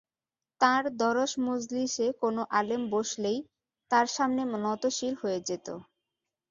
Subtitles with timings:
[0.61, 3.39] তাঁর দরস-মজলিসে কোন আলেম বসলেই
[3.91, 5.67] তাঁর সামনে নত-শির হয়ে যেত।